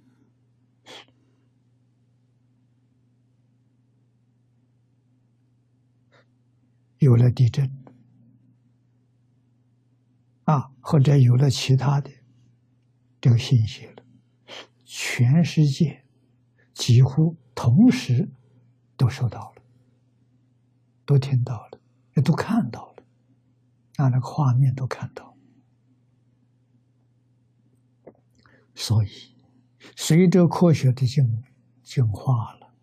[6.98, 7.85] 有了地震，
[10.46, 12.10] 啊，或者有了其他的
[13.22, 14.04] 这个信息了，
[14.84, 16.04] 全世界
[16.74, 18.30] 几乎同时
[18.98, 19.62] 都收到了，
[21.06, 21.80] 都听到了。
[22.16, 23.04] 也都看到了，
[23.98, 25.36] 啊，那个画面都看到，
[28.74, 29.36] 所以
[29.98, 31.44] 随着科学的进
[31.84, 32.74] 进化了，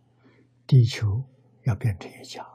[0.67, 1.25] 地球
[1.65, 2.47] 要变成一家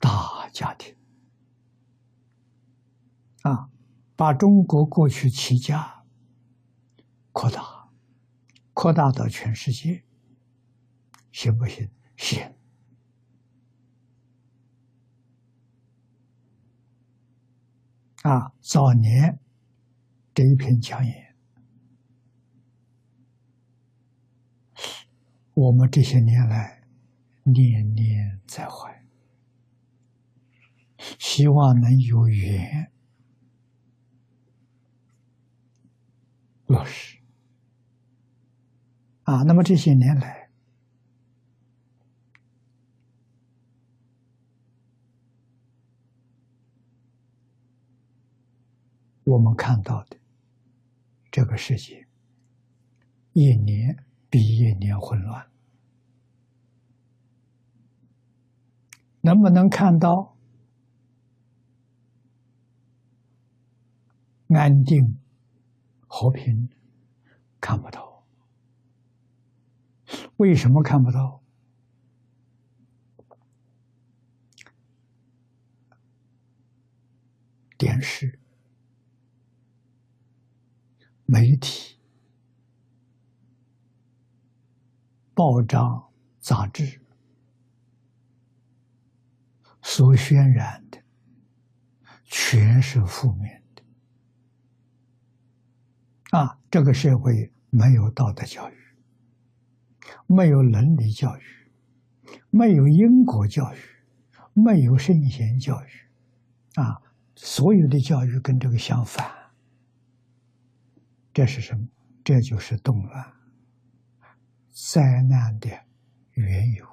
[0.00, 0.96] 大家庭
[3.42, 3.68] 啊，
[4.14, 6.04] 把中国过去七家
[7.32, 7.88] 扩大，
[8.72, 10.04] 扩大到全世界，
[11.32, 11.90] 行不行？
[12.16, 12.54] 行。
[18.22, 19.40] 啊，早年
[20.32, 21.34] 这一篇讲演，
[25.54, 26.84] 我们这些年来
[27.42, 29.04] 念念在怀，
[31.18, 32.91] 希望能有缘
[36.66, 37.18] 落实。
[39.24, 40.42] 啊，那么这些年来。
[49.24, 50.18] 我们看到的
[51.30, 52.06] 这个世界，
[53.32, 55.48] 一年比一年混乱，
[59.20, 60.36] 能不能看到
[64.48, 65.16] 安定
[66.14, 66.68] 和平？
[67.58, 68.22] 看不到。
[70.36, 71.42] 为什么看不到？
[77.78, 78.38] 电视。
[81.24, 81.98] 媒体、
[85.32, 87.00] 报章、杂志
[89.80, 91.02] 所渲染的，
[92.24, 93.61] 全是负面。
[96.32, 98.74] 啊，这个社会没有道德教育，
[100.26, 101.42] 没有伦理教育，
[102.48, 103.78] 没有因果教育，
[104.54, 107.02] 没有圣贤教育，啊，
[107.36, 109.30] 所有的教育跟这个相反。
[111.34, 111.86] 这是什么？
[112.24, 113.32] 这就是动乱、
[114.70, 115.68] 灾难的
[116.32, 116.91] 缘由。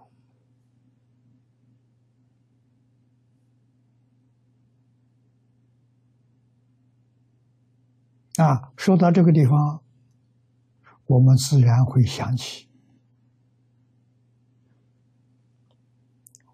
[8.40, 9.84] 啊，说到这个地方，
[11.08, 12.70] 我们自然会想起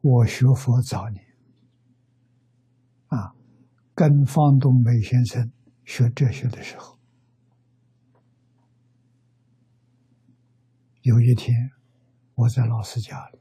[0.02, 1.24] 我学佛早年，
[3.10, 3.36] 啊，
[3.94, 5.52] 跟方东梅先生
[5.84, 6.98] 学哲学的时候。
[11.02, 11.70] 有一天，
[12.34, 13.40] 我在老师家里，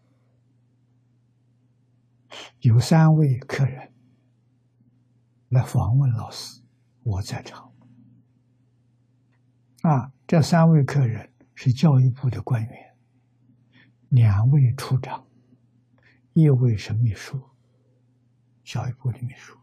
[2.60, 3.90] 有三位客人
[5.48, 6.60] 来访问老师，
[7.04, 7.73] 我在场。
[9.84, 12.96] 啊，这三位客人是教育部的官员，
[14.08, 15.26] 两位处长，
[16.32, 17.38] 一位是秘书，
[18.64, 19.58] 教育部的秘书。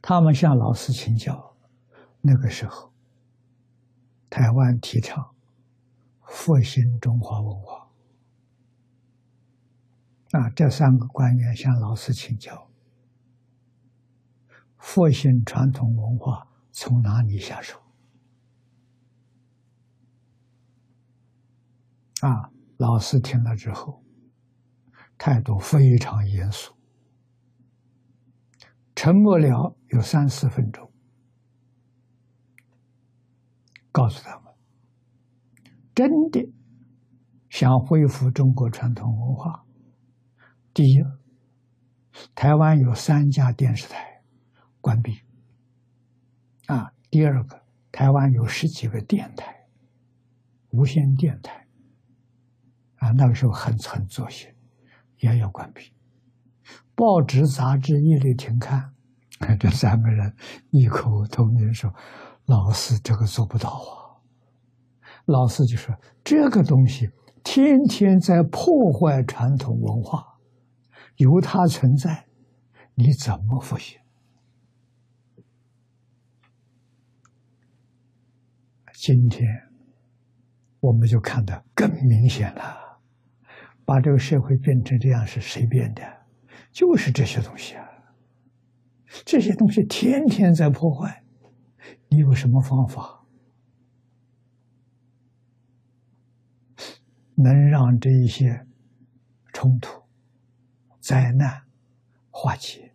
[0.00, 1.54] 他们向老师请教，
[2.22, 2.90] 那个时候。
[4.30, 5.34] 台湾提倡
[6.22, 7.88] 复兴中华文化
[10.32, 10.50] 啊！
[10.50, 12.68] 这三个官员向老师请教：
[14.78, 17.80] 复兴传统文化从哪里下手？
[22.20, 22.52] 啊！
[22.76, 24.04] 老师听了之后，
[25.16, 26.76] 态度非常严肃，
[28.94, 30.92] 沉默了有三四分钟。
[33.90, 34.52] 告诉他们，
[35.94, 36.52] 真的
[37.48, 39.64] 想恢复中国传统文化，
[40.74, 41.02] 第一，
[42.34, 44.22] 台湾有三家电视台
[44.82, 45.22] 关闭，
[46.66, 47.62] 啊，第二个，
[47.92, 49.66] 台湾有十几个电台，
[50.70, 51.66] 无线电台，
[52.96, 54.54] 啊，那个时候很很作些，
[55.18, 55.92] 也要关闭，
[56.94, 58.92] 报纸杂志一律停刊。
[59.60, 60.34] 这三个人
[60.70, 61.92] 异口同声说
[62.46, 64.16] ：“老师，这个做不到啊！”
[65.26, 65.94] 老师就说
[66.24, 67.10] ：“这个东西
[67.44, 70.38] 天天在破坏传统文化，
[71.16, 72.26] 有它存在，
[72.94, 73.98] 你怎么复习？”
[79.06, 79.48] 今天
[80.80, 82.98] 我们就看得更明显了，
[83.84, 86.02] 把这个社会变成这样是谁变的？
[86.72, 87.88] 就是这些东西啊！
[89.24, 91.22] 这些东西天天在破坏，
[92.08, 93.24] 你有什么方法
[97.36, 98.66] 能让这一些
[99.52, 100.02] 冲突、
[100.98, 101.62] 灾难
[102.28, 102.92] 化解？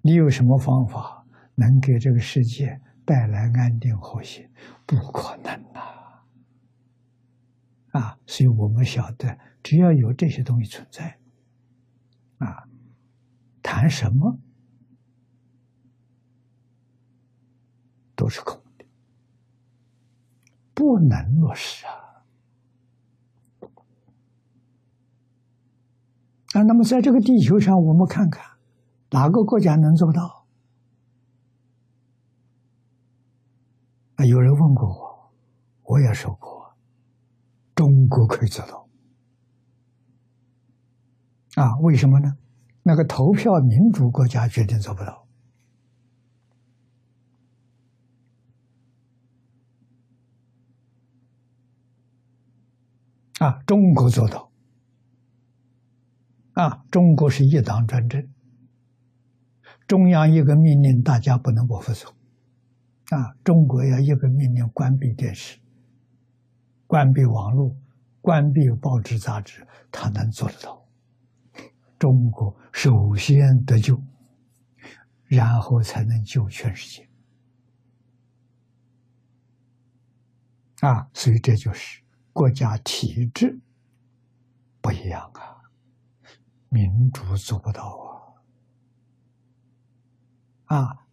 [0.00, 1.26] 你有什么方法
[1.56, 4.48] 能给这个世界带来安定和谐？
[4.86, 5.80] 不可能呐！
[7.90, 11.18] 啊，所以我们晓得，只要有这些东西存在，
[12.38, 12.68] 啊，
[13.62, 14.38] 谈什么？
[18.14, 18.84] 都是空的，
[20.72, 21.92] 不能落实啊！
[26.54, 28.58] 啊，那么在这个地球上，我们看看
[29.10, 30.35] 哪个国家能做到？
[34.16, 35.32] 啊，有人问过我，
[35.82, 36.74] 我也说过，
[37.74, 38.88] 中国可以做到。
[41.56, 42.36] 啊，为什么呢？
[42.82, 45.26] 那个投票民主国家决定做不到。
[53.38, 54.50] 啊，中国做到。
[56.54, 58.26] 啊，中国是一党专政，
[59.86, 62.15] 中央一个命令，大家不能不服从。
[63.10, 65.58] 啊，中国要一个命令关闭电视、
[66.86, 67.76] 关闭网络、
[68.20, 70.84] 关闭报纸杂志，他能做得到。
[71.98, 74.00] 中国首先得救，
[75.24, 77.08] 然后才能救全世界。
[80.80, 82.02] 啊，所以这就是。
[82.32, 83.58] 国家体制
[84.82, 85.56] 不一样啊，
[86.68, 87.98] 民主做不到
[90.66, 91.05] 啊，啊，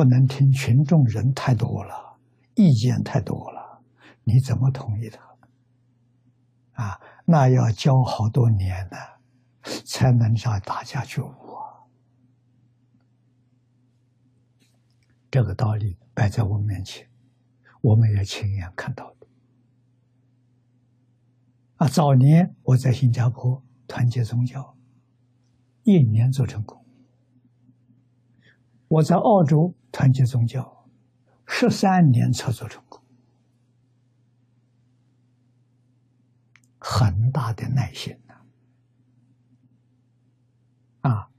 [0.00, 2.16] 不能听群众人太多了，
[2.54, 3.82] 意见太多了，
[4.24, 6.82] 你怎么同意他？
[6.82, 8.96] 啊，那要教好多年呢，
[9.84, 11.34] 才能让大家觉悟。
[15.30, 17.06] 这个道理摆在我面前，
[17.82, 19.14] 我们也亲眼看到。
[21.76, 24.78] 啊，早年我在新加坡团结宗教，
[25.82, 26.79] 一年做成功；
[28.90, 30.84] 我在澳洲团结宗教，
[31.46, 33.00] 十三年操作成功。
[36.76, 38.34] 很大的耐心呐！
[41.08, 41.30] 啊，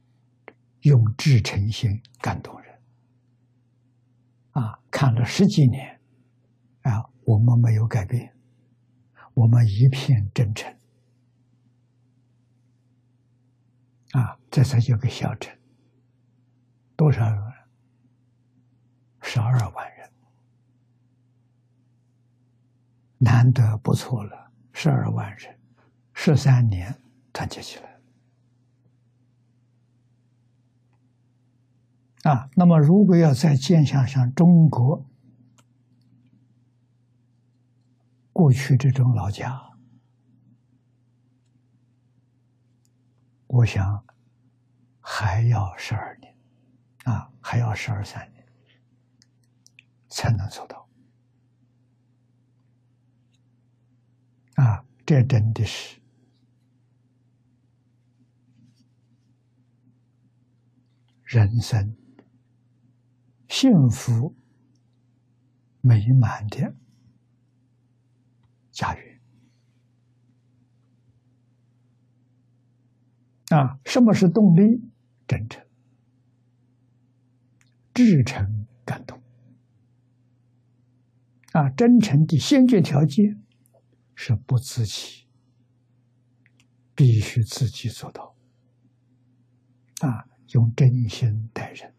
[0.83, 2.79] 用至诚心感动人。
[4.51, 5.99] 啊，看了十几年，
[6.83, 8.33] 啊，我们没有改变。
[9.33, 10.73] 我们一片真诚
[14.11, 14.39] 啊！
[14.49, 15.53] 这才叫个小诚，
[17.01, 17.53] 多少人？
[19.23, 20.07] 十二万人，
[23.17, 24.51] 难得不错了。
[24.71, 25.59] 十二万人，
[26.13, 26.95] 十三年
[27.33, 27.99] 团结起来
[32.31, 32.47] 啊！
[32.55, 35.03] 那么，如果要再见向像中国。
[38.31, 39.59] 过去这种老家，
[43.47, 44.05] 我想
[44.99, 46.20] 还要十二，
[47.03, 48.45] 啊，还要十二三年
[50.09, 50.87] 才能做到。
[54.55, 55.99] 啊，这真的是
[61.23, 61.95] 人生
[63.49, 64.35] 幸福
[65.81, 66.75] 美满的。
[68.71, 69.21] 家园
[73.49, 74.81] 啊，什么是动力？
[75.27, 75.65] 真诚、
[77.93, 79.21] 至诚、感动
[81.53, 81.69] 啊！
[81.71, 83.43] 真诚的先决条件
[84.15, 85.27] 是不自欺，
[86.95, 88.35] 必须自己做到
[90.01, 90.27] 啊！
[90.53, 91.93] 用真心待人，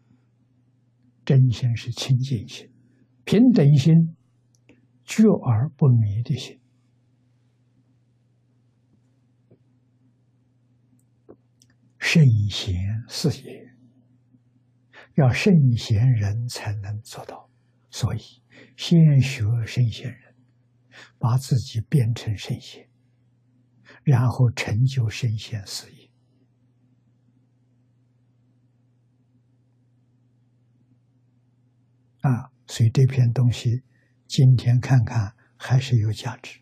[1.25, 2.71] 真心是清净心、
[3.23, 4.15] 平等心，
[5.03, 6.59] 觉而不迷的心。
[11.97, 12.75] 圣贤
[13.07, 13.62] 是也，
[15.15, 17.49] 要圣贤人才能做到，
[17.89, 18.19] 所以
[18.75, 20.35] 先学圣贤人，
[21.19, 22.89] 把自己变成圣贤，
[24.03, 26.09] 然后成就圣贤事业。
[32.21, 33.83] 啊，所以这篇东西
[34.27, 36.59] 今天看看还是有价值。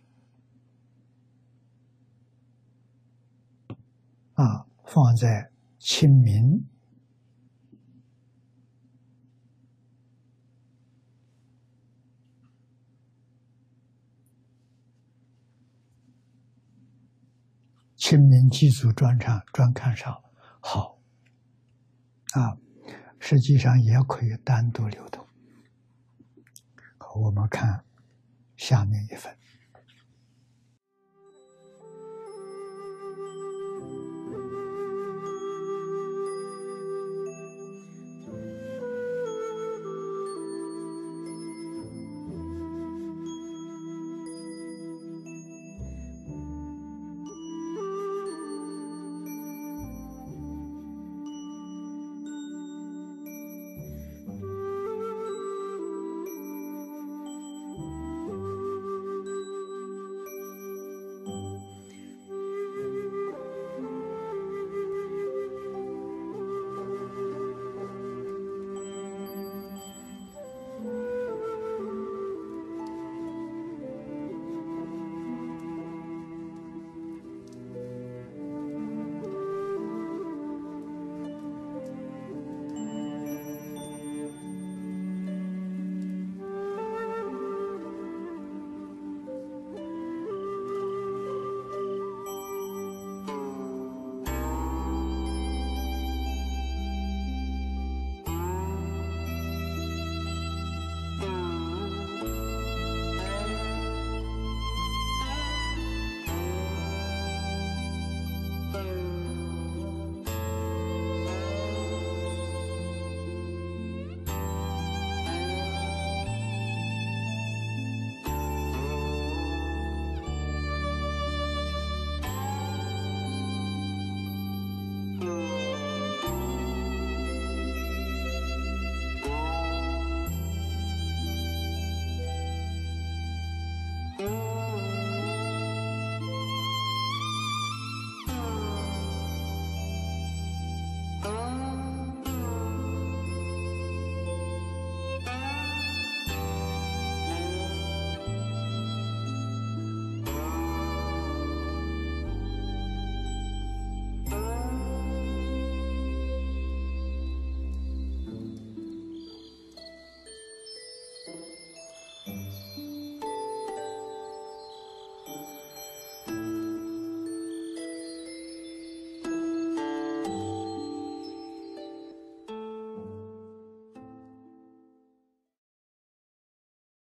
[4.34, 4.68] 啊。
[4.94, 5.50] 放在
[5.80, 6.68] 清明
[18.12, 20.22] 清明祭祖专场专刊上
[20.60, 21.00] 好
[22.34, 22.58] 啊，
[23.20, 25.26] 实际上也可以单独流通。
[27.22, 27.86] 我们看
[28.58, 29.34] 下面一份。